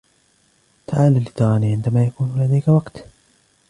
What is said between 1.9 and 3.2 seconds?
يكون لديك وقت.